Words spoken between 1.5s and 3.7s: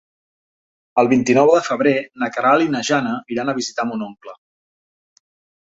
de febrer na Queralt i na Jana iran a